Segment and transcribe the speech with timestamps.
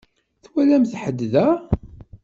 [0.43, 1.47] Twalamt ḥedd da?